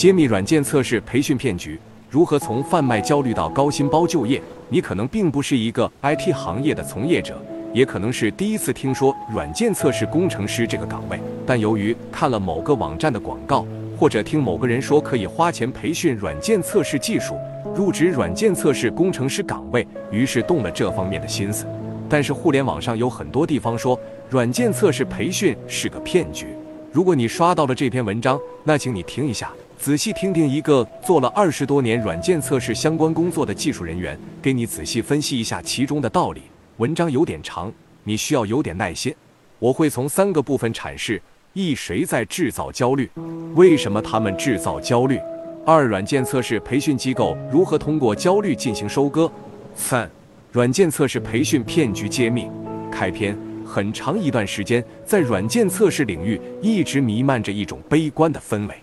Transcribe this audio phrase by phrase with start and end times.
[0.00, 4.40] 揭秘软件测试培训骗局，如何从贩卖焦虑到高薪包就业？
[4.70, 7.38] 你可能并不是一个 IT 行业的从业者，
[7.74, 11.20] 也可能是第一次听说软件测试工程师这个岗位。
[11.46, 13.66] 但由于看了某个网站的广告，
[13.98, 17.36] 或者听某个人说可以花钱培训软件测试技术，
[17.76, 21.66] 入职软件测试工程师岗位，于是动了这方面的心思。
[22.08, 26.46] 但是互联网上有很多地方说软件测试培训是个骗局。
[26.90, 36.42] 如果你刷到了这篇文章，那请你听一下，仔细听听一个做了二十多年软件测试相关工作的技术人员给你仔细分析一下其中的道理。
[36.76, 37.72] 文章有点长，
[38.04, 39.14] 你需要有点耐心。
[39.58, 41.20] 我会从三个部分阐释：
[41.54, 43.10] 一、谁在制造焦虑？
[43.54, 45.18] 为什么他们制造焦虑？
[45.64, 49.32] 二、软件测试培训机构如何通过焦虑进行收割？
[49.74, 50.08] 三、
[50.52, 52.50] 软件测试培训骗局揭秘。
[52.92, 53.34] 开篇。
[53.64, 58.74] 很长一段时间，在软件测试领域一直弥漫着一种悲观的氛围。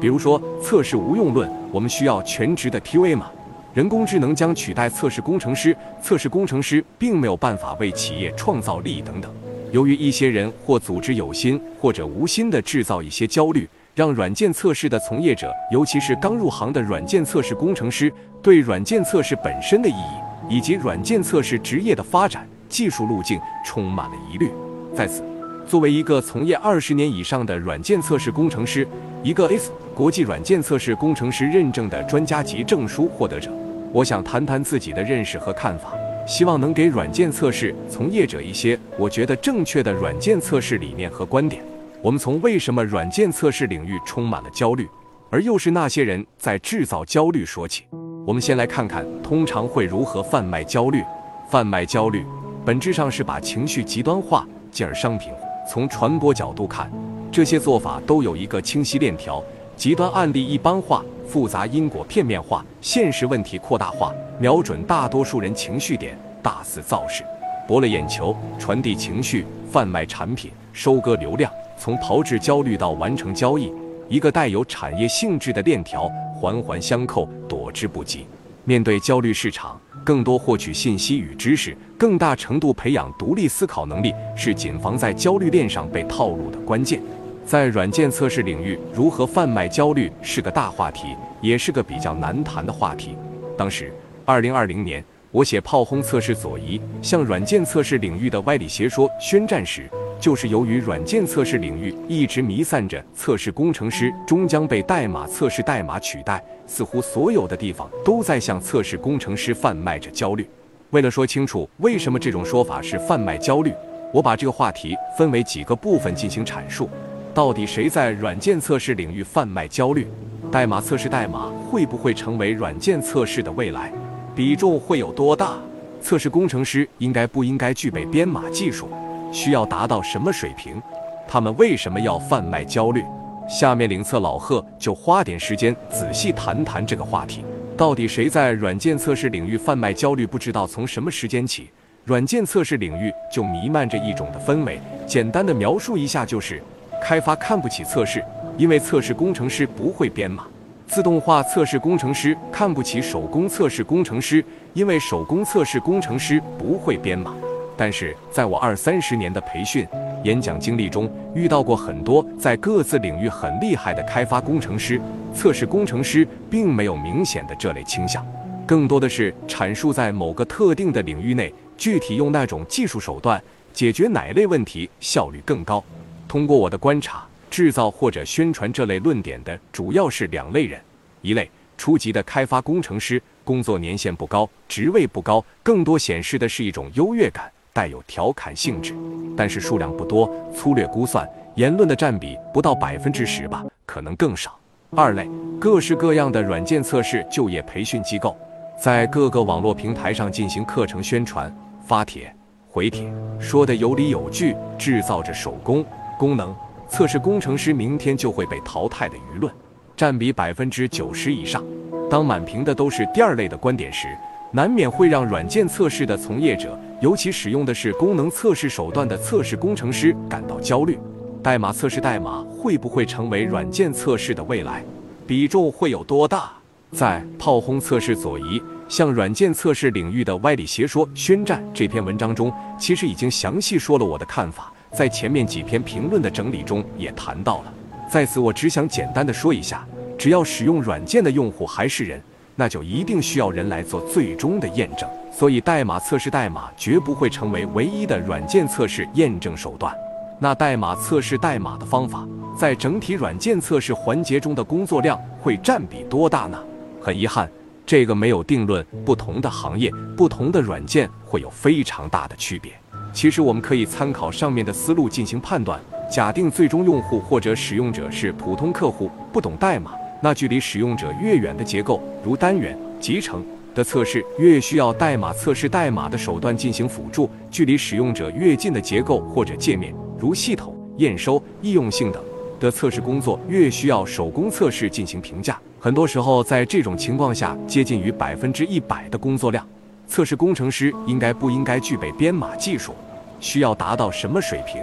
[0.00, 3.30] 比如说，测试无用论，我们需要全职的 QA 吗？
[3.74, 9.30] 人工智能将取代测试工程师，测试工程师并没有办法为企业创造利益等等。
[9.72, 22.46] 由于一些人或组织有心或者无心的制造一些焦虑，让软件测试的从业者，尤其是刚入行的软件测试工程师，对软件测试本身的意义以及软件测试职业的发展。
[22.68, 24.50] 技术路径充满了疑虑。
[24.92, 25.22] 在此，
[25.68, 28.86] 作为一个从业二十年以上的软件测试工程师，
[29.22, 33.50] 一个 S 国际软件测试工程师认证的专家级证书获得者，
[33.94, 35.94] 我想谈谈自己的认识和看法，
[36.26, 41.64] 希望能给软件测试从业者一些我觉得正确的软件测试理念和观点。
[42.02, 44.86] 我们从为什么软件测试领域充满了焦虑，
[45.30, 47.84] 而又是那些人在制造焦虑说起。
[48.26, 51.02] 我们先来看看通常会如何贩卖焦虑。
[51.48, 52.22] 贩卖焦虑。
[52.66, 55.32] 本质上是把情绪极端化，进而商品。
[55.66, 56.92] 从传播角度看，
[57.32, 59.42] 这些做法都有一个清晰链条：
[59.76, 64.10] 极端案例一般化、复杂因果片面化、现实问题扩大化，
[64.40, 67.22] 瞄准大多数人情绪点，大肆造势，
[67.68, 71.52] 博了眼球，传递情绪，贩卖产品，收割流量。
[71.78, 73.70] 从炮制焦虑到完成交易，
[74.08, 78.26] 一个带有产业性质的链条，环环相扣，躲之不及。
[78.64, 79.78] 面对焦虑市场。
[80.04, 87.02] 更多获取信息与知识，更大程度培养独立思考能力，是谨防在焦虑链上被套路的关键。
[87.46, 93.16] 在软件测试领域，如何贩卖焦虑是个大话题，也是个比较难谈的话题。
[93.56, 93.92] 当时，
[94.24, 99.88] 二零二零年，我写炮轰测试左移，向软件测试领域的歪理邪说宣战时。
[100.18, 110.48] 就是由于软件测试领域一直弥散着测试工程师终将被代码测试代码取代，似乎所有的地方都在向测试工程师贩卖着焦虑。
[110.90, 113.72] 为了说清楚为什么这种说法是贩卖焦虑，
[114.10, 116.88] 我把这个话题分为几个部分进行阐述。
[117.36, 120.08] 到底谁在软件测试领域贩卖焦虑？
[120.50, 123.92] 代码测试代码会不会成为软件测试的未来？
[124.34, 125.58] 比重会有多大？
[126.00, 128.88] 测试工程师应该不应该具备编码技术？
[129.30, 130.80] 需要达到什么水平？
[131.28, 133.04] 他们为什么要贩卖焦虑？
[133.46, 137.44] 下面领测老贺就花点时间仔细谈谈这个话题。
[137.76, 140.26] 到底谁在软件测试领域贩卖焦虑？
[140.26, 141.68] 不知道从什么时间起，
[142.06, 144.80] 软件测试领域就弥漫着一种的氛围。
[145.06, 146.62] 简单的描述一下，就是
[147.02, 148.24] 开发看不起测试，
[148.56, 150.44] 因为测试工程师不会编码；
[150.86, 154.44] 自动化测试工程师看不起手工测试工程师，
[154.74, 157.34] 因为手工测试工程师不会编码。
[157.76, 159.86] 但是，在我二三十年的培训、
[160.24, 164.98] 演讲经历中，遇到过很多在各自领域很厉害的开发工程师、
[165.34, 168.24] 测试工程师，并没有明显的这类倾向，
[168.66, 173.38] 更多的是阐述在某个特定的领域内，具体用那种技术手段
[173.74, 175.84] 解决哪类问题效率更高。
[176.28, 180.80] 通过我的观察，制造或者宣传这类论点的主要是两类人：
[181.22, 187.50] 一类初级的开发工程师，工作年限不高，职位不高，更多显示的是一种优越感。
[187.72, 188.94] 带有调侃性质，
[189.36, 190.34] 但是数量不多。
[190.54, 194.58] 粗略估算，言论的占比不到百分之十吧，可能更少。
[194.92, 195.28] 二类，
[195.60, 198.34] 各式各样的软件测试就业培训机构，
[198.80, 201.54] 在各个网络平台上进行课程宣传、
[201.86, 202.34] 发帖、
[202.66, 205.84] 回帖，说的有理有据，制造着手工
[206.18, 206.54] 功能
[206.88, 209.52] 测试工程师明天就会被淘汰的舆论，
[209.96, 211.62] 占比百分之九十以上。
[212.10, 214.08] 当满屏的都是第二类的观点时。
[214.52, 220.96] 难免会让软件测试的从业者，尤其使用的是功能测试手段的测试工程师感到焦虑。
[221.42, 224.82] 代码测试代码会不会成为软件测试的未来？
[225.26, 226.52] 比重会有多大？
[226.92, 237.74] 在炮轰测试左移向软件测试领域的歪理邪说宣战这篇文章中，其实已经详细说了我的看法，在前面几篇评论的整理中也谈到了。
[238.10, 242.18] 在此，我只想简单的说一下，只要使用软件的用户还是人，
[242.54, 245.06] 那就一定需要人来做最终的验证。
[245.30, 249.94] 所以，代码测试代码绝不会成为唯一的软件测试验证手段。
[250.38, 252.26] 那代码测试代码的方法，
[252.58, 256.58] 在整体软件测试环节中的工作量会占比多大呢？
[257.02, 257.50] 很遗憾，
[257.84, 258.82] 这个没有定论。
[259.04, 262.72] 不同的行业、不同的软件会有非常大的区别。
[263.16, 265.80] 其实，我们可以参考上面的思路进行判断。
[266.12, 269.92] 假定最终用户或者使用者是普通客户，不懂代码，
[270.22, 273.42] 那距离使用者越远的结构，如单元、集成
[273.74, 282.22] 的测试，越需要代码测试代码的手段进行辅助；距离使用者越近的结构或者界面，如系统、验收、易用性等
[282.60, 285.58] 的测试工作，越需要手工测试进行评价。
[285.80, 289.66] 很多时候，在这种情况下，接近于百分之一百的工作量，
[290.06, 292.92] 测试工程师应该不应该具备编码技术？
[293.40, 294.82] 需要达到什么水平？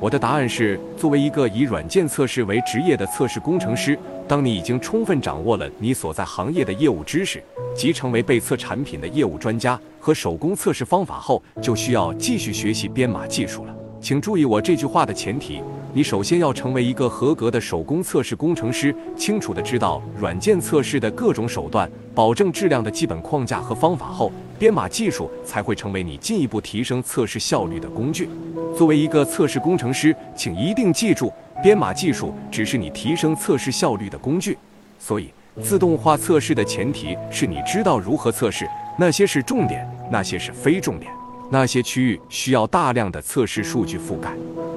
[0.00, 7.42] 我的答案是：作为一个以软件测试为职业的测试工程师，当你已经充分掌握了你所在行业的业务知识，
[7.74, 13.76] 即成为被测产品的业务专家和手工测试方法后，就需要继续学习编码技术了。
[14.00, 15.60] 请注意我这句话的前提：
[15.92, 28.28] 你首先要成为一个合格的手工测试工程师，清楚地知道软件测试的各种手段，保证质量的基本框架和方法后，编码技术才会成为你进一步提升测试效率的工具。
[28.76, 34.58] 作为一个测试工程师，请一定记住，编码技术只是你提升测试效率的工具。
[34.98, 38.68] 所以，自动化测试的前提是你知道如何测试，
[38.98, 41.10] 那些是重点，那些是非重点。
[41.50, 44.30] 那些区域需要大量的测试数据覆盖，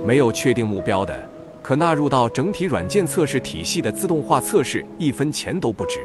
[0.07, 1.29] 没有确定目标的，
[1.61, 5.99] 可纳入到整体软件测试体系的自动化测试一分钱都不值。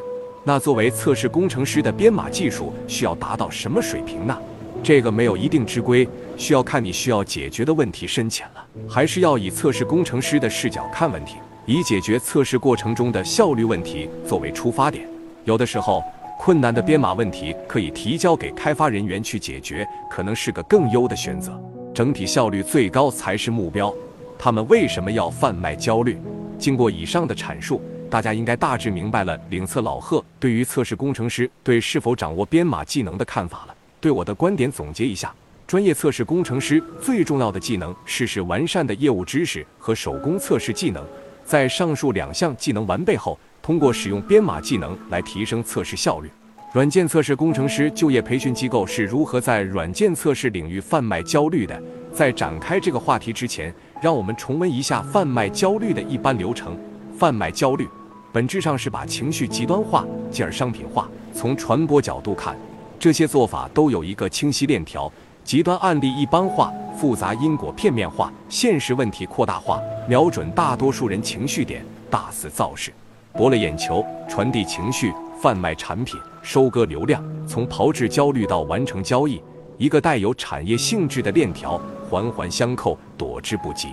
[0.45, 4.37] 那作为测试工程师的编码技术需要达到什么水平呢？
[4.83, 8.65] 这个没有一定之规，需要看你需要解决的问题深浅了。
[8.89, 11.37] 还是要以测试工程师的视角看问题，
[11.67, 15.07] 以解决测试过程中的效率问题作为出发点。
[15.45, 16.03] 有的时候。
[16.41, 21.61] 困难的编码问题可以提交给开发人员去解决，可能是个更优的选择。
[21.93, 23.93] 整体效率最高才是目标。
[24.39, 26.17] 他们为什么要贩卖焦虑？
[26.57, 33.75] 经过以上的阐述，大家应该大致明白了领测老贺对于测试工程师对是否掌握编码技能的看法了。
[34.01, 35.35] 对我的观点总结一下：
[35.67, 41.05] 专业测试工程师最重要的技能是是完善的业务知识和手工测试技能。
[41.45, 43.39] 在上述两项技能完备后。
[43.61, 46.31] 通过使用编码技能来提升测试效率。
[46.73, 51.79] 软件测试工程师就业培训机构是如何在软件测试领域贩卖焦虑的？
[52.11, 56.79] 在展开这个话题之前，让我们重温一下贩卖焦虑的一般流程。
[57.19, 57.87] 贩卖焦虑
[58.31, 61.09] 本质上是把情绪极端化，进而商品化。
[61.33, 62.55] 从传播角度看，
[62.99, 65.11] 这些做法都有一个清晰链条：
[65.43, 72.93] 极端案例一般化，复杂因果片面化，现实问题扩大化，瞄准大多数人情绪点，大肆造势。
[73.33, 75.11] 博了眼球，传递情绪，
[75.41, 79.41] 贩卖产品，收割流量，从炮制焦虑到完成交易，
[79.79, 81.81] 一个带有产业性质的链条，
[82.11, 83.89] 环环相扣，躲之不及。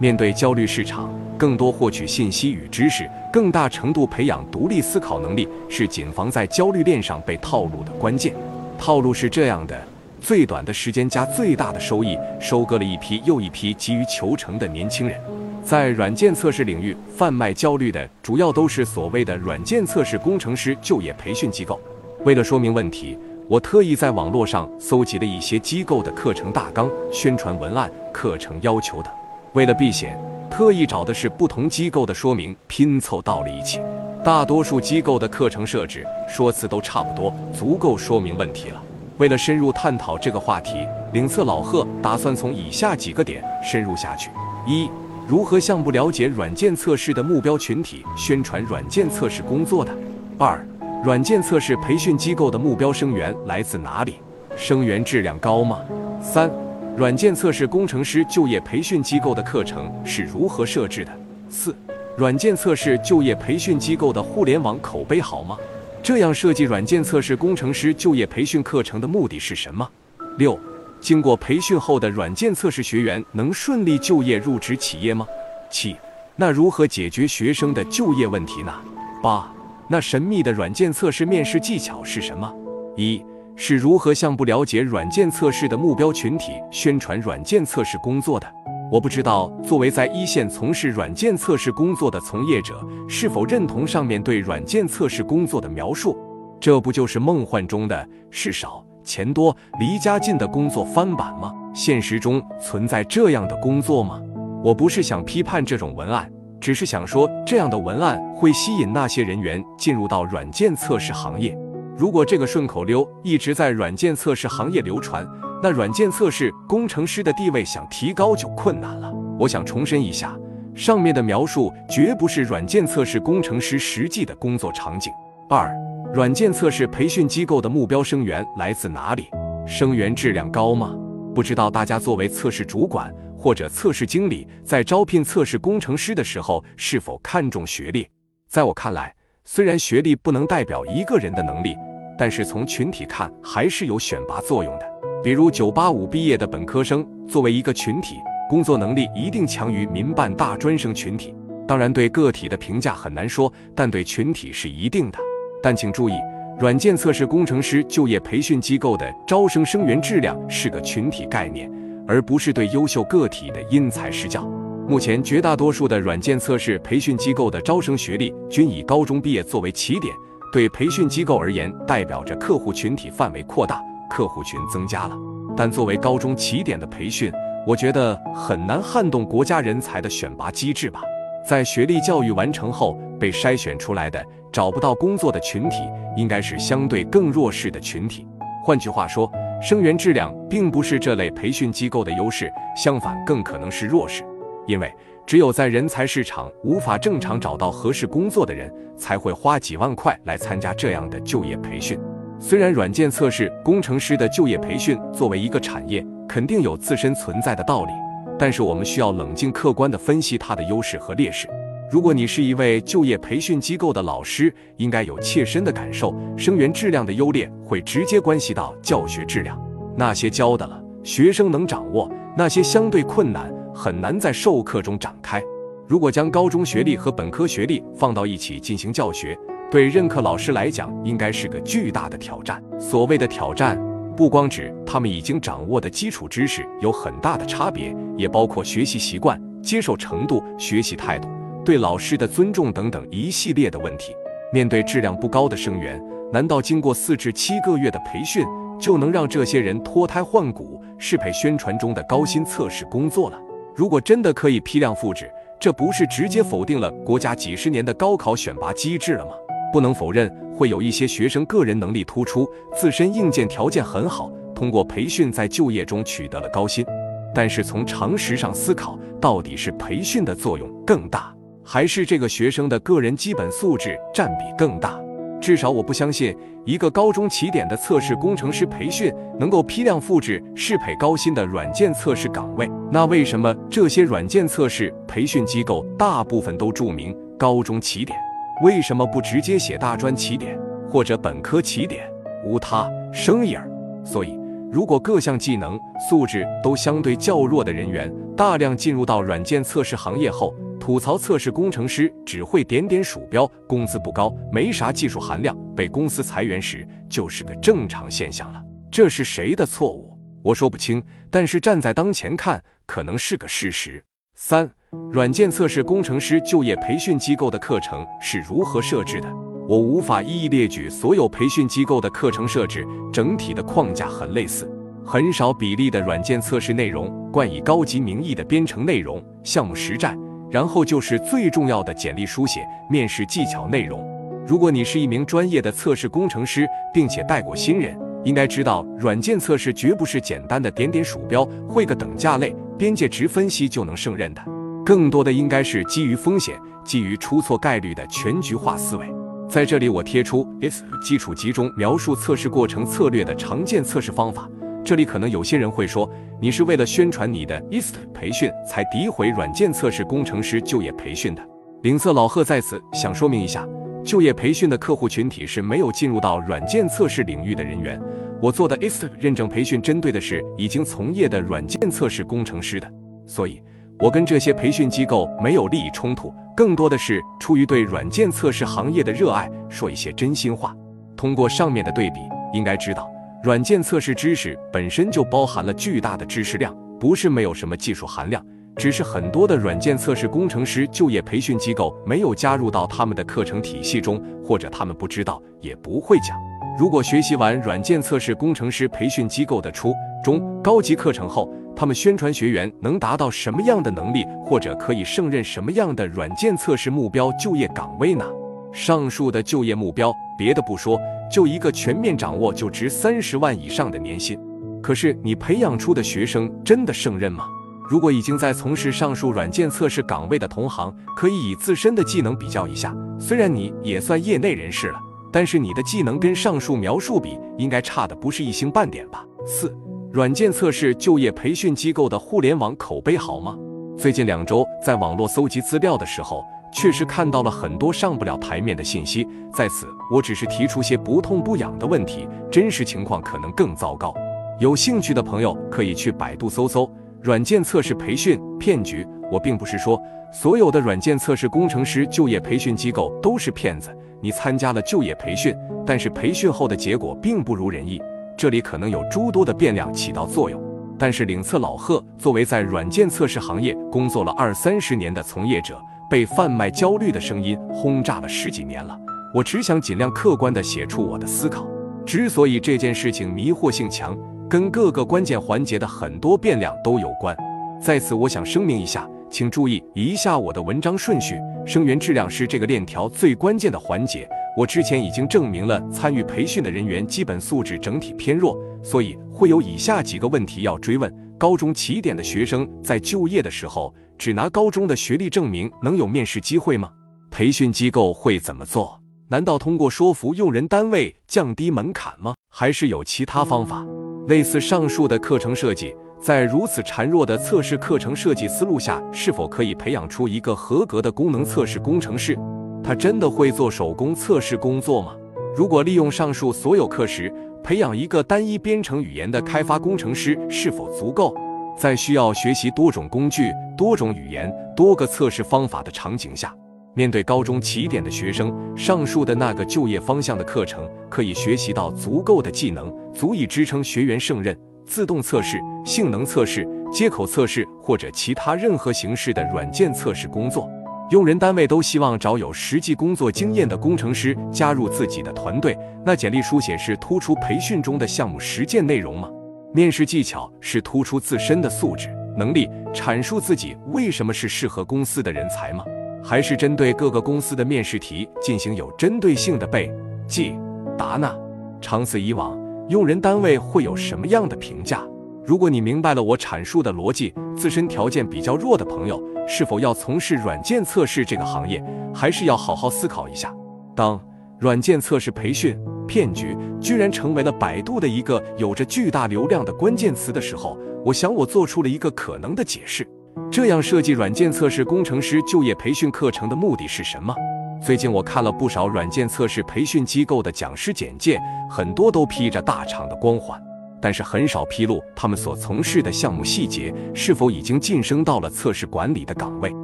[0.00, 8.34] 面对焦虑市场，更多获取信息与知识，更大程度培养独立思考能力，是谨防在焦虑链上被套路的关键。
[8.78, 9.78] 套路是这样的：
[10.18, 15.20] 最短的时间加最大的收益，收割了一批又一批急于求成的年轻人。
[15.62, 21.78] 在软件测试领域贩卖焦虑的，主要都是所谓的软件测试工程师就业培训机构。
[22.24, 29.12] 为了说明问题，我特意在网络上搜集了一些机构的课程大纲、宣传文案、课程要求等。
[29.52, 30.16] 为了避险，
[30.48, 33.80] 特意找的是不同机构的说明，拼凑到了一起。
[34.22, 38.80] 大多数机构的课程设置、说辞都差不多，足够说明问题了。
[39.18, 44.30] 为了深入探讨这个话题，领测老贺打算从以下几个点深入下去：
[44.66, 44.88] 一。
[45.26, 49.92] 如何向不了解软件测试的目标群体宣传软件测试工作的？
[50.38, 50.64] 二、
[51.04, 54.16] 软件测试培训机构的目标生源来自哪里？
[54.56, 55.80] 生源质量高吗？
[56.20, 56.50] 三、
[56.96, 61.12] 软件测试工程师就业培训机构的课程是如何设置的？
[61.48, 61.74] 四、
[62.16, 65.56] 软件测试就业培训机构的互联网口碑好吗？
[66.02, 69.88] 这样设计软件测试工程师就业培训课程的目的是什么？
[70.36, 70.58] 六。
[71.00, 75.26] 经过培训后的软件测试学员能顺利就业入职企业吗？
[75.70, 75.96] 七，
[76.36, 78.74] 那如何解决学生的就业问题呢？
[79.22, 79.50] 八，
[79.88, 82.52] 那神秘的软件测试面试技巧是什么？
[82.98, 83.24] 一
[83.62, 88.50] 是如何向不了解软件测试的目标群体宣传软件测试工作的？
[88.90, 96.16] 我不知道，作为在一线从事软件测试工作的从业者，是否认同上面对软件测试工作的描述？
[96.58, 98.82] 这不就是梦幻中的事少？
[99.04, 101.52] 钱多离家近的工作翻版吗？
[101.74, 104.18] 现实中存在这样的工作吗？
[104.64, 111.54] 我不是想批判这种文案，只是想说，这样的文案会吸引那些人员进入到软件测试行业。
[112.00, 115.28] 如果这个顺口溜一直在软件测试行业流传，
[115.62, 119.12] 那软件测试工程师的地位想提高就困难了。
[119.38, 120.34] 我想重申一下，
[120.74, 125.12] 上面的描述绝不是软件测试工程师实际的工作场景。
[125.50, 125.70] 二，
[126.14, 129.28] 软件测试培训机构的目标生源来自哪里？
[129.66, 130.96] 生源质量高吗？
[131.34, 133.14] 不知道大家作为测试主管。
[133.36, 138.08] 或者测试经理在招聘测试工程师的时候是否看重学历？
[138.48, 139.14] 在我看来，
[139.44, 141.74] 虽然学历不能代表一个人的能力，
[142.20, 144.84] 但是从群体看还是有选拔作用的。
[145.24, 151.34] 比如985毕业的本科生，作为一个群体，工作能力一定强于民办大专生群体。
[151.66, 155.18] 当然，对个体的评价很难说，但对群体是一定的。
[155.62, 156.12] 但请注意，
[156.58, 161.72] 软件测试工程师就业培训机构的招生生源质量是个群体概念。
[162.06, 164.44] 而不是对优秀个体的因材施教。
[164.86, 170.12] 目前，绝大多数的软件测试培训机构的招生学历均以高中毕业作为起点，
[170.52, 175.16] 对培训机构而言，代表着客户群体范围扩大，客户群增加了。
[175.56, 177.32] 但作为高中起点的培训，
[177.66, 181.00] 我觉得很难撼动国家人才的选拔机制吧。
[181.46, 185.82] 在学历教育完成后被筛选出来的找不到工作的群体，
[186.16, 188.26] 应该是相对更弱势的群体。
[188.64, 189.30] 换句话说。
[189.62, 194.24] 生源质量并不是这类培训机构的优势，相反更可能是弱势。
[194.66, 194.90] 因为
[195.26, 201.98] 只有在人才市场无法正常找到合适工作的人，才会花几万块来参加这样的就业培训。
[202.40, 207.92] 虽然软件测试工程师的就业培训作为一个产业，肯定有自身存在的道理，
[208.38, 211.48] 但是我们需要冷静客观地分析它的优势和劣势。
[211.90, 219.60] 如果你是一位就业培训机构的老师，应该有切身的感受，生源质量的优劣会直接关系到教学质量。
[219.96, 225.42] 那些教的了，学生能掌握；那些相对困难，很难在授课中展开。
[225.88, 229.34] 如果将高中学历和本科学历放到一起进行教学，
[229.70, 232.62] 对任课老师来讲，应该是个巨大的挑战。
[232.78, 233.80] 所谓的挑战，
[234.14, 241.26] 不光指他们已经掌握的基础知识有很大的差别，也包括学习习惯、接受程度、学习态度。
[241.64, 244.12] 对老师的尊重等等一系列的问题，
[244.52, 245.98] 面对质量不高的生源，
[246.30, 248.44] 难道经过四至七个月的培训
[248.78, 253.40] 就能让这些人脱胎换骨，适配宣传中的高薪测试工作了？
[253.74, 259.32] 如果真的可以批量复制，这不是直接否定了国家几十年的高考选拔机制了吗？
[259.72, 266.84] 不能否认，会有一些学生个人能力突出，自身硬件条件很好，通过培训在就业中取得了高薪。
[267.32, 271.32] 但是从常识上思考，到底是培训的作用更大？
[271.62, 275.00] 还是这个学生的个人基本素质占比更大，
[275.40, 282.70] 至少我不相信一个高中起点的测试工程师培训能够批量复制适配高薪的软件测试岗位。
[282.92, 288.18] 那为什么这些软件测试培训机构大部分都注明高中起点？
[288.62, 292.06] 为什么不直接写大专起点或者本科起点？
[292.44, 293.66] 无他，生意儿。
[294.04, 294.38] 所以，
[294.70, 295.78] 如果各项技能
[296.08, 308.60] 素质都相对较弱的人员大量进入到软件测试行业后，吐槽测试工程师只会点点鼠标，工资不高，没啥技术含量，被公司裁员时就是个正常现象了。
[308.90, 310.18] 这是谁的错误？
[310.42, 314.02] 我说不清，但是站在当前看，可能是个事实。
[314.34, 314.68] 三、
[315.12, 319.28] 软件测试工程师就业培训机构的课程是如何设置的？
[319.68, 324.66] 我无法一一列举所有培训机构的课程设置，整体的框架很类似，
[325.04, 330.18] 很少比例的软件测试内容冠以高级名义的编程内容、项目实战。
[330.50, 334.04] 然后就是最重要的简历书写、面试技巧内容。
[334.46, 344.42] 如果你是一名专业的测试工程师，并且带过新人，应该知道，软件测试绝不是简单的点点鼠标、会个等价类、边界值分析就能胜任的，
[344.84, 349.06] 更多的应该是基于风险、基于出错概率的全局化思维。
[349.48, 354.48] 在这里，我贴出 S 基础集中描述测试过程策略的常见测试方法。
[354.84, 356.10] 这里可能有些人会说，
[356.40, 361.42] 你是为了宣传你的 IST 培训才诋毁软件测试工程师就业培训的。
[361.82, 363.66] 领色老贺在此想说明一下，
[364.04, 368.00] 就业培训的客户群体是没有进入到软件测试领域的人员。
[368.40, 372.90] 我做的 IST 认证培训针对的是已经从业的软件测试工程师的，
[373.26, 373.62] 所以
[373.98, 380.74] 我跟这些培训机构没有利益冲突，更多的是出于对软件测试行业的热爱，说一些真心话。
[381.16, 382.20] 通过上面的对比，
[382.54, 383.10] 应该知道。
[383.42, 388.44] 软件测试知识本身就包含了巨大的知识量，不是没有什么技术含量，
[388.76, 396.36] 只是很多的软件测试工程师就业培训机构没有加入到他们的课程体系中，或者他们不知道，也不会讲。
[396.78, 408.24] 如果学习完软件测试工程师培训机构的初中高级课程后，他们宣传学员能达到什么样的能力，或者可以胜任什么样的软件测试目标就业岗位呢？
[408.70, 410.98] 上述的就业目标，别的不说，
[411.30, 414.40] 就一个全面掌握就值三十万以上的年薪。
[414.82, 417.44] 可是你培养出的学生真的胜任吗？
[417.86, 422.96] 如果已经在从事上述软件测试岗位的同行，可以以自身的技能比较一下。
[423.18, 424.98] 虽然你也算业内人士了，
[425.30, 429.22] 但是你的技能跟上述描述比，应该差的不是一星半点吧？
[429.46, 429.76] 四。
[430.10, 433.54] 软件测试就业培训机构的互联网口碑好吗？
[433.98, 439.26] 最近两周在网络搜集资料的时候，确实看到了很多上不了台面的信息。
[439.52, 444.14] 在此，我只是提出些不痛不痒的问题，真实情况可能更糟糕。
[444.58, 446.90] 有兴趣的朋友可以去百度搜搜
[447.22, 449.06] “软件测试培训骗局”。
[449.32, 450.00] 我并不是说
[450.32, 453.96] 所有的软件测试工程师就业培训机构都是骗子。
[454.20, 455.54] 你参加了就业培训，
[455.86, 458.00] 但是培训后的结果并不如人意。
[458.36, 460.60] 这里可能有诸多的变量起到作用，
[460.98, 465.80] 但是领测老贺作为在软件测试行业工作了二三十年的从业者，
[466.10, 468.98] 被贩卖焦虑的声音轰炸了十几年了。
[469.32, 471.64] 我只想尽量客观地写出我的思考。
[472.04, 477.36] 之所以这件事情迷惑性强，跟各个关键环节的很多变量都有关。
[477.80, 484.28] 在此，我想声明一下，请注意一下我的文章顺序，生源质量是这个链条最关键的环节。
[484.56, 496.90] 我之前已经证明了，参与培训的人员基本素质整体偏弱，所以会有以下几个问题要追问：高中起点的学生在就业的时候，只拿高中的学历证明能有面试机会吗？
[497.30, 499.00] 培训机构会怎么做？
[499.28, 502.34] 难道通过说服用人单位降低门槛吗？
[502.52, 503.82] 还是有其他方法？
[504.28, 512.38] 类似上述的课程设计，在如此孱弱的测试课程设计思路下，是否可以培养出一个合格的功能测试工程师？
[512.84, 515.16] 他真的会做手工测试工作吗？
[515.56, 517.32] 如果利用上述所有课时
[517.64, 521.34] 培养一个单一编程语言的开发工程师是否足够？
[521.76, 526.54] 在需要学习多种工具、多种语言、多个测试方法的场景下，
[526.94, 534.56] 面对高中起点的学生，上述的那个就业方向的课程可以学习到足够的技能，足以支撑学员胜任
[534.86, 540.68] 自动测试、性能测试、接口测试或者其他任何形式的软件测试工作。
[541.10, 545.76] 用人单位都希望找有实际工作经验的工程师加入自己的团队。
[546.06, 549.28] 那简历书写是突出培训中的项目实践内容吗？
[549.72, 555.84] 面试技巧是突出自身的素质能力，阐述自己为什么是适合公司的人才吗？
[556.22, 559.90] 还是针对各个公司的面试题进行有针对性的背
[560.26, 560.56] 记
[560.98, 561.32] 答呢？
[561.80, 565.02] 长此以往，用人单位会有什么样的评价？
[565.46, 569.22] 如果你明白了我阐述的逻辑，自身条件比较弱的朋友。
[569.48, 571.82] 是否要从事软件测试这个行业，
[572.14, 573.52] 还是要好好思考一下？
[573.96, 574.20] 当
[574.60, 575.74] 软件测试培训
[576.06, 583.08] 骗局居然成为了百度的一个有着巨大流量的关键词的时候，我想我做出了一个可能的解释。
[583.50, 587.34] 这样设计软件测试工程师就业培训课程的目的是什么？
[587.82, 593.58] 最近我看了不少软件测试培训机构的讲师简介，很多都披着大厂的光环。
[594.02, 599.74] 但是很少披露他们所从事的项目细节是否已经晋升到了测试管理的岗位，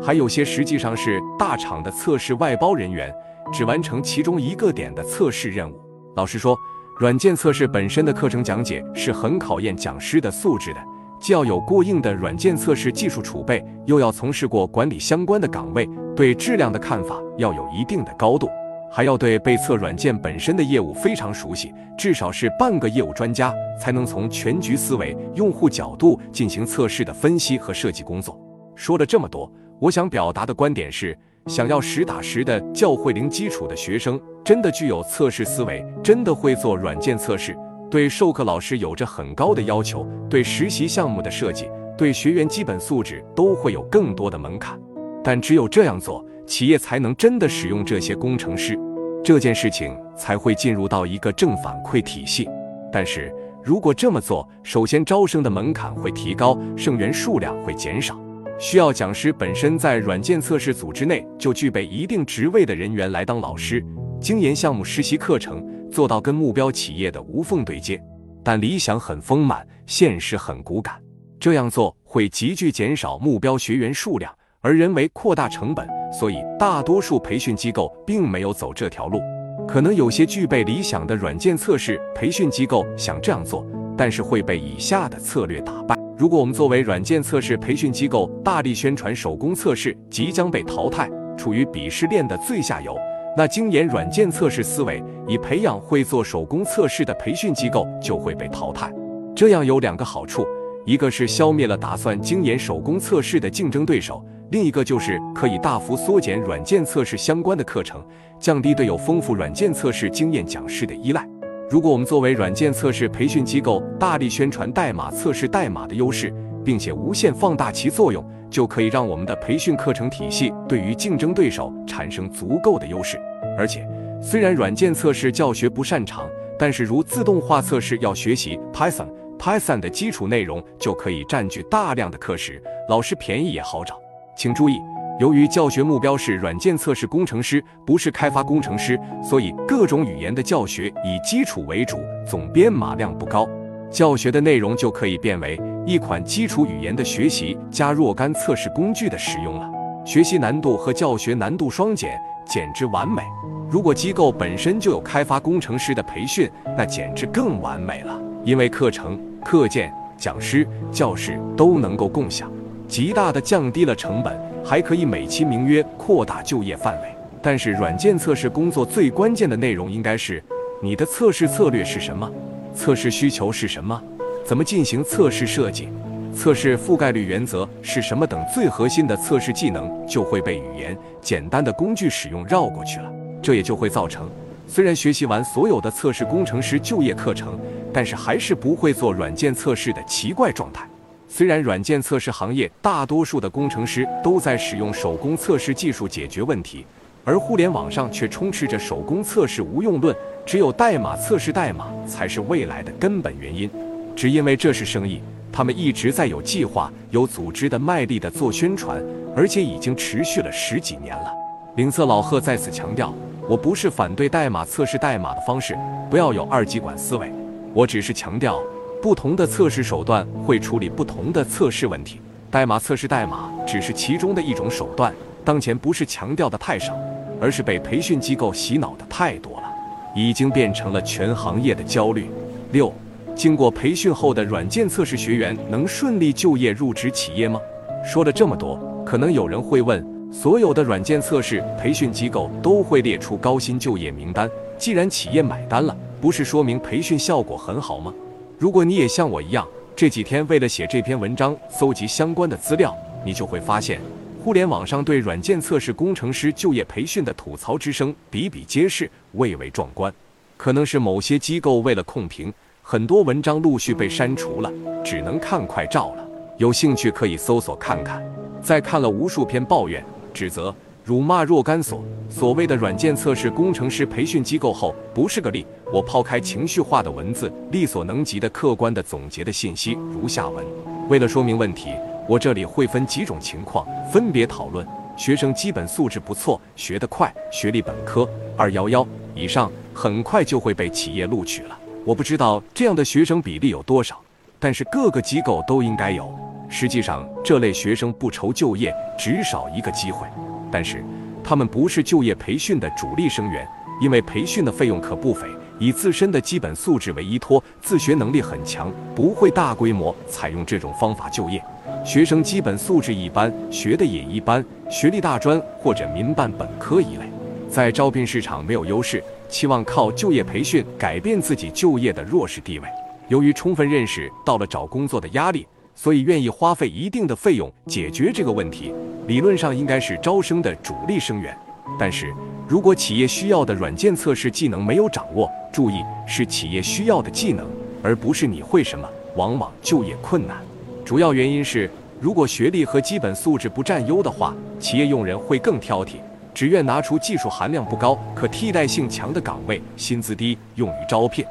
[0.00, 3.12] 还有些实际上是大厂的测试外包人员，
[3.52, 5.80] 只完成其中一个点的测试任务。
[6.16, 6.56] 老实说，
[6.98, 10.80] 软件测试本身的课程讲解是很考验讲师的素质的，
[11.20, 18.48] 既要有过硬的软件测试技术储备，又要从事过管理相关的岗位，对质量的看法要有一定的高度。
[18.92, 28.36] 还要对被测软件本身的业务非常熟悉，至少是半个业务专家，才能从全局思维、用户角度进行测试的分析和设计工作。
[28.74, 29.48] 说了这么多，
[29.80, 37.56] 我想表达的观点是：想要实打实的教会零基础的学生，真的具有测试思维，真的会做软件测试，
[37.90, 44.80] 对授课老师有着很高的要求，对实习项目的设计，对学员基本素质都会有更多的门槛。
[45.22, 46.24] 但只有这样做。
[46.46, 48.76] 企业才能真的使用这些工程师，
[49.22, 52.48] 这件事情才会进入到一个正反馈体系。
[52.92, 58.18] 但是如果这么做，首先招生的门槛会提高，生源数量会减少，
[58.60, 63.82] 需要讲师本身在软件测试组织内就具备一定职位的人员来当老师，
[64.20, 67.98] 精研项目实习课程，做到跟目标企业的无缝对接。
[68.44, 71.00] 但理想很丰满，现实很骨感，
[71.40, 74.30] 这样做会急剧减少目标学员数量。
[74.60, 79.22] 而人为扩大成本，所以大多数培训机构并没有走这条路。
[79.66, 83.66] 可能有些具备理想的软件测试培训机构想这样做，
[84.00, 85.94] 但是会被以下的策略打败。
[86.16, 92.96] 如果我们作为软件测试培训机构大力宣传手工测试即将被淘汰，处于鄙视链的最下游，
[93.36, 98.90] 那精研软件测试思维以培养会做手工测试的培训机构就会被淘汰。
[99.36, 100.46] 这样有两个好处。
[100.86, 108.02] 一个是消灭了打算精研手工测试的竞争对手，另一个就是可以大幅缩减软件测试相关的课程，
[108.38, 111.28] 降低对有丰富软件测试经验讲师的依赖。
[111.70, 123.20] 如果我们作为软件测试培训机构，大力宣传代码测试代码的优势，并且无限放大其作用，就可以让我们的培训课程体系对于竞争对手产生足够的优势。
[123.56, 123.88] 而且，
[124.20, 126.28] 虽然软件测试教学不擅长，
[126.58, 129.06] 但是如自动化测试要学习 Python。
[129.38, 133.96] Python 的基础内容就可以占据大量的课时，老师便宜也好找。
[134.36, 134.74] 请注意，
[135.20, 143.46] 由于教学目标是软件测试工程师，不是开发工程师，所以各种语言的教学以基础为主，总编码量不高。
[143.90, 149.70] 教学的内容就可以变为一款基础语言的学习加若干测试工具的使用了，
[150.06, 153.20] 学习难度和教学难度双减，简直完美。
[153.68, 159.20] 如果机构本身就有开发工程师的培训，那简直更完美了，因为课程。
[159.44, 162.50] 课件、讲师、教室都能够共享，
[162.88, 167.08] 极大的降低了成本，还可以美其名曰扩大就业范围。
[167.42, 170.42] 但是，软件测试工作最关键的内容应该是
[170.82, 172.30] 你的测试策略是什么，
[172.74, 173.98] 测试需求是什么，
[174.44, 175.88] 怎么进行测试设计，
[176.34, 184.28] 测试覆盖率原则是什么等最核心的测试技能就会被语言简单的工具使用绕过去了，这也就会造成。
[184.66, 187.58] 虽然学习完所有的测试工程师就业课程，
[187.90, 190.86] 但是还是不会做软件测试的奇怪状态。
[191.32, 196.84] 虽然软件测试行业大多数的工程师都在使用手工测试技术解决问题，
[197.24, 200.14] 而互联网上却充斥着手工测试无用论，
[200.44, 203.70] 只有代码测试代码才是未来的根本原因。
[204.16, 209.00] 只因为这是生意，他们一直在有计划、有组织的卖力的做宣传，
[209.36, 211.32] 而且已经持续了十几年了。
[211.76, 213.14] 领色老贺在此强调。
[213.48, 215.76] 我不是反对代码测试代码的方式，
[216.08, 217.32] 不要有二极管思维。
[217.72, 218.60] 我只是强调，
[219.02, 222.20] 不同的测试手段会处理不同的测试问题。
[222.50, 226.94] 代码测试代码只是其中的一种手段，当前不是强调的太少，
[227.40, 229.72] 而是被培训机构洗脑的太多了，
[230.14, 232.28] 已经变成了全行业的焦虑。
[232.72, 232.92] 六，
[233.34, 237.58] 经过培训后的软件测试学员能顺利就业入职企业吗？
[238.04, 240.04] 说了这么多，可能有人会问。
[240.32, 244.48] 所有的软件测试培训机构都会列出高薪就业名单。
[244.78, 248.14] 既然企业买单了，不是说明培训效果很好吗？
[248.60, 252.94] 如果你也像我一样，这几天为了写这篇文章搜集相关的资料，
[253.24, 253.98] 你就会发现，
[254.44, 260.12] 互联网上对软件测试工程师就业培训的吐槽之声比比皆是，蔚为壮观。
[260.58, 264.70] 可能是某些机构为了控评，很多文章陆续被删除了，
[265.02, 266.28] 只能看快照了。
[266.58, 268.22] 有兴趣可以搜索看看。
[268.62, 270.04] 在看了无数篇抱怨。
[270.34, 270.74] 指责、
[271.10, 275.66] 辱骂若干所所谓的软件测试工程师培训机构后，不是个例。
[275.92, 280.64] 我抛开情绪化的文字，力所能及的客观的总结的信息如下文。
[281.08, 281.90] 为了说明问题，
[282.28, 288.24] 我这里会分几种情况分别讨论：学生基本素质不错，学得快，学历本科
[288.56, 291.76] 二幺幺以上，很快就会被企业录取了。
[292.04, 294.20] 我不知道这样的学生比例有多少，
[294.60, 296.32] 但是各个机构都应该有。
[296.68, 300.28] 实际上，这类学生不愁就业，只少一个机会。
[300.70, 301.04] 但是，
[301.42, 303.66] 他们不是就业培训的主力生源，
[304.00, 305.46] 因为培训的费用可不菲。
[305.78, 311.62] 以自身的基本素质为依托，自学能力很强，不会大规模采用这种方法就业。
[312.04, 317.30] 学生基本素质一般，学的也一般，学历大专或者民办本科一类，
[317.68, 322.88] 在招聘市场没有优势，期望靠就业培训改变自己就业的弱势地位。
[323.28, 325.66] 由于充分认识到了找工作的压力。
[325.92, 328.94] 所以愿意花费一定的费用解决这个问题，
[329.30, 331.56] 理论上应该是招生的主力生源。
[331.96, 332.34] 但是
[332.66, 337.64] 如果企业需要的软件测试技能没有掌握，注意是企业需要的技能，
[338.02, 340.56] 而不是你会什么，往往就业困难。
[341.04, 341.88] 主要原因是，
[342.18, 346.16] 如果学历和基本素质不占优的话，企业用人会更挑剔，
[346.52, 351.44] 只愿拿出技术含量不高、可替代性强的岗位，薪资低用于招聘。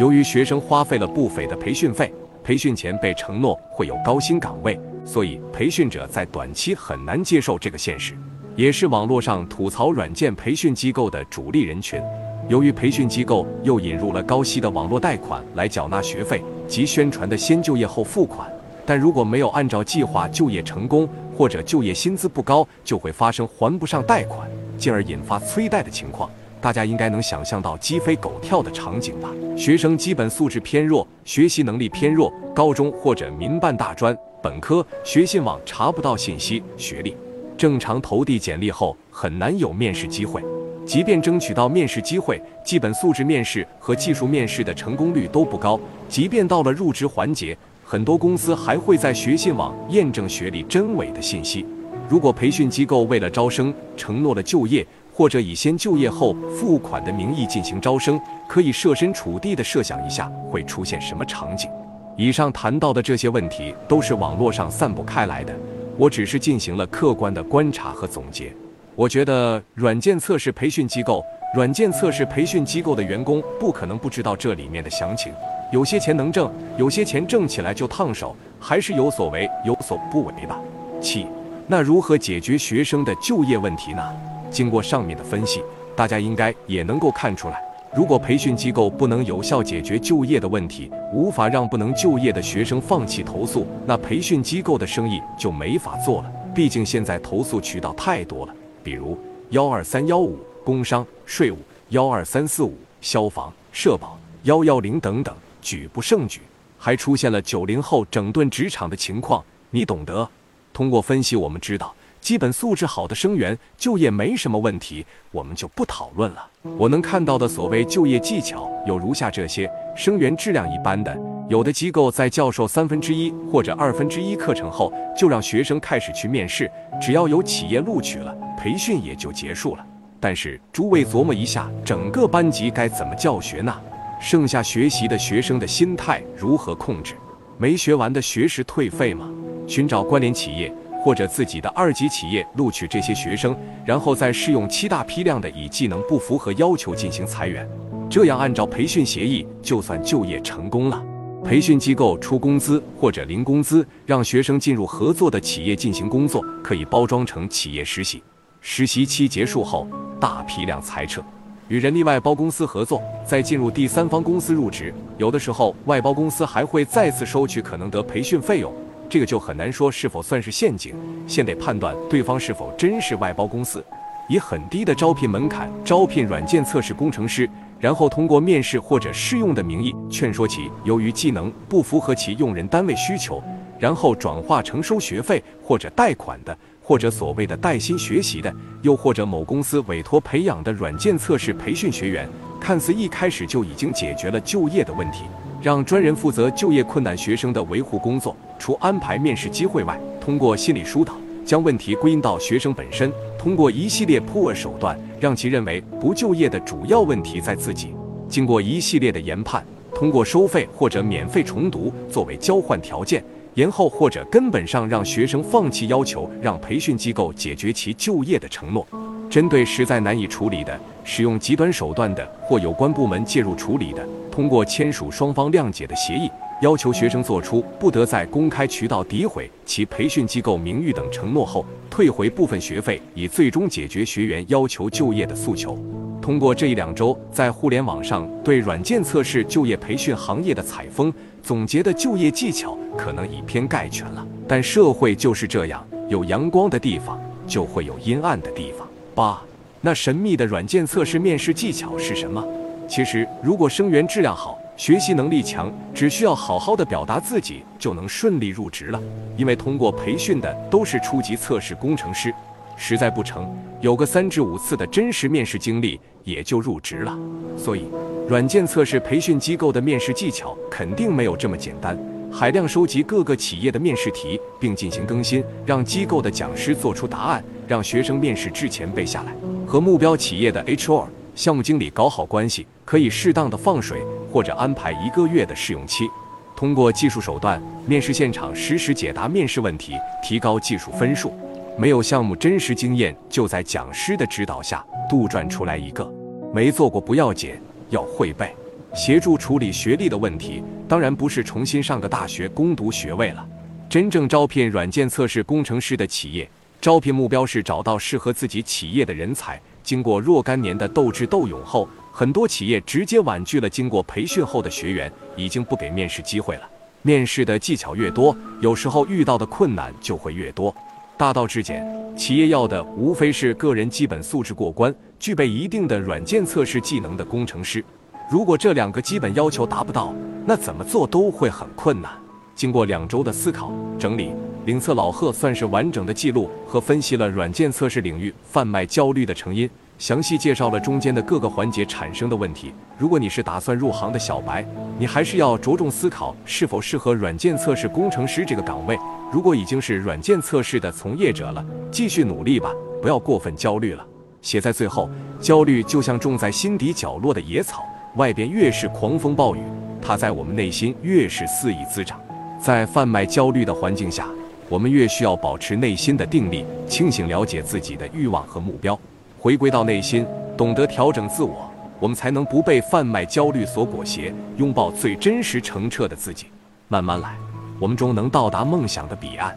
[0.00, 2.10] 由于学生花费了不菲的培训费。
[2.42, 8.12] 培训前被承诺会有高薪岗位，所以培训者在短期很难接受这个现实，
[8.56, 12.02] 也是网络上吐槽软件培训机构的主力人群。
[12.48, 18.50] 由于培训机构又引入了高息的网络贷款来缴纳学费及宣传的先就业后付款，
[18.84, 26.28] 但如果没有按照计划就业成功，或者就业薪资不高，就会发生还不上贷款，进而引发催贷的情况。
[26.60, 29.30] 大家应该能想象到鸡飞狗跳的场景吧？
[29.56, 34.16] 学生基本素质偏弱，学习能力偏弱，高中或者民办大专、
[34.46, 37.16] 本科，学信网查不到信息，学历
[37.58, 40.40] 正常投递简历后很难有面试机会。
[40.84, 45.80] 即便争取到面试机会，基本素质面试和技术面试的成功率都不高。
[46.08, 51.66] 即便到了入职环节，很多公司还会在学信网验证学历真伪的信息。
[52.08, 58.16] 如果培训机构为了招生承诺了就业，或者以先就业后付款的名义进行招生，
[58.48, 61.68] 可以设身处地的设想一下会出现什么场景。
[62.16, 65.54] 以上谈到的这些问题都是网络上散布开来的，
[65.98, 68.50] 我只是进行了客观的观察和总结。
[68.94, 71.22] 我觉得软件测试培训机构，
[71.54, 75.30] 软件测试培训机构的员工不可能不知道这里面的详情。
[75.70, 80.58] 有些钱能挣，有些钱挣起来就烫手，还是有所为有所不为吧。
[81.02, 81.26] 七，
[81.66, 84.02] 那如何解决学生的就业问题呢？
[84.50, 85.62] 经过上面的分析，
[85.94, 87.62] 大家应该也能够看出来。
[87.96, 96.30] 如果培训机构不能有效解决就业的问题，无法让不能就业的学生放弃投诉，那培训机构的生意就没法做了。
[96.54, 98.54] 毕竟现在投诉渠道太多了，
[98.84, 101.56] 比如幺二三幺五工商、税务、
[101.88, 106.42] 幺二三四五消防、社保、幺幺零等等，举不胜举。
[106.76, 110.28] 还出现了九零后整顿职场的情况，你懂得。
[110.74, 111.94] 通过分析，我们知道。
[112.26, 116.44] 基本素质好的生源就业没什么问题，我们就不讨论了。
[116.76, 121.16] 我能看到的所谓就业技巧有如下这些：生源质量一般的，
[121.48, 126.68] 有的机构在教授三分之一或者二分之一课程后，就让学生开始去面试，
[127.00, 129.86] 只要有企业录取了，培训也就结束了。
[130.18, 133.72] 但是诸位琢磨一下，整个班级该怎么教学呢？
[134.20, 137.14] 剩下学习的学生的心态如何控制？
[137.56, 139.30] 没学完的学时退费吗？
[139.68, 140.74] 寻找关联企业。
[141.06, 147.64] 或者自己的二级企业录取这些学生，然后再试用七大批量的以技能不符合要求进行裁员，
[148.10, 151.00] 这样按照培训协议就算就业成功了。
[151.44, 158.20] 培训机构出工资或者零工资，让学生进入合作的企业进行工作，可以包装成企业实习。
[158.60, 159.86] 实习期结束后，
[160.20, 161.22] 大批量裁撤，
[161.68, 164.92] 与人力外包公司合作，再进入第三方公司入职。
[165.18, 168.74] 有的时候，外包公司还会再次收取可能的培训费用。
[169.08, 170.94] 这个就很难说是否算是陷阱，
[171.26, 173.84] 先得判断对方是否真是外包公司，
[174.28, 183.42] 以很低的招聘门槛招聘软件测试工程师，然后通过面试或者试用的名义劝说其由于技能不符合其用人单位需求，
[183.78, 192.28] 然后转化成收学费或者贷款的，或者所谓的带薪学习的，又或者某公司委托培养的软件测试培训学员，
[192.60, 195.24] 看似一开始就已经解决了就业的问题。
[195.62, 201.14] 让专人负责就业困难学生的维护工作，除安排面试机会外，通过心理疏导，
[201.44, 207.94] 将问题归因到学生本身，通过一系列破手段，让其认为不就业的主要问题在自己。
[208.28, 209.64] 经过一系列的研判，
[209.94, 218.86] 通过收费或者免费重读作为交换条件，延后或者根本上让学生放弃要求，让培训机构解决其就业的承诺。
[219.28, 224.06] 针对实在难以处理的，使用极端手段的，或有关部门介入处理的。
[224.30, 235.78] 通过签署双方谅解的协议，要求学生做出不得在公开渠道诋毁其培训机构名誉等承诺后，退回部分学费，以最终解决学员要求就业的诉求。
[236.20, 241.12] 通过这一两周在互联网上对软件测试就业培训行业的采风，
[241.42, 244.26] 总结的就业技巧可能以偏概全了。
[244.48, 248.85] 但社会就是这样，有阳光的地方就会有阴暗的地方。
[249.16, 249.40] 八，
[249.80, 252.46] 那神秘的软件测试面试技巧是什么？
[252.86, 259.00] 其实，如果生源质量好，学习能力强，只需要好好的表达自己，就能顺利入职了。
[259.38, 262.30] 因为通过培训的都是初级测试工程师，
[262.76, 263.50] 实在不成，
[263.80, 267.18] 有个三至五次的真实面试经历，也就入职了。
[267.56, 267.86] 所以，
[268.28, 271.98] 软件测试培训机构的面试技巧肯定没有这么简单。
[272.30, 279.34] 海量收集各个企业的面试题，并进行更新，让机构的讲师做出答案，让学生面试之前背下来，
[279.66, 281.06] 和目标企业的 HR。
[281.34, 284.00] 项目经理搞好关系，可以适当的放水，
[284.32, 286.08] 或者安排一个月的试用期。
[286.56, 291.34] 通过技术手段，面试现场实时解答面试问题，提高技术分数。
[291.76, 296.10] 没有项目真实经验，就在讲师的指导下杜撰出来一个。
[296.54, 297.54] 没做过不要紧，
[297.90, 298.56] 要会背。
[298.94, 303.46] 协助处理学历的问题，当然不是重新上个大学攻读学位了。
[303.90, 306.48] 真正招聘软件测试工程师的企业，
[306.80, 309.60] 招聘目标是找到适合自己企业的人才。
[309.82, 316.62] 经过若干年的斗智斗勇后，很多企业直接婉拒了经过培训后的学员，已经不给面试机会了。
[317.02, 320.74] 面试的技巧越多，有时候遇到的困难就会越多。
[321.16, 321.86] 大道至简，
[322.16, 327.84] 企业要的无非是个人基本素质过关，具备一定的软件测试技能的工程师。
[328.28, 330.12] 如果这两个基本要求达不到，
[330.44, 332.10] 那怎么做都会很困难。
[332.56, 334.32] 经过两周的思考整理。
[334.66, 342.72] 领测老贺算是完整的记录和分析了软件测试领域贩卖焦虑的成因，详细介绍了中间的各个环节产生的问题。
[342.98, 344.66] 如果你是打算入行的小白，
[344.98, 348.98] 你还是要着重思考是否适合软件测试工程师这个岗位。
[349.32, 354.04] 如果已经是软件测试的从业者了，继续努力吧，不要过分焦虑了。
[354.42, 357.84] 写在最后，焦虑就像种在心底角落的野草，
[358.16, 359.60] 外边越是狂风暴雨，
[360.02, 362.20] 它在我们内心越是肆意滋长。
[362.60, 364.26] 在贩卖焦虑的环境下，
[364.68, 368.98] 我们越需要保持内心的定力，清醒了解自己的欲望和目标，
[369.38, 370.26] 回归到内心，
[370.56, 376.46] 懂得调整自我，我们才能不被贩卖焦虑所裹挟，拥抱最真实澄澈的自己。
[376.88, 377.36] 慢慢来，
[377.78, 379.56] 我们终能到达梦想的彼岸。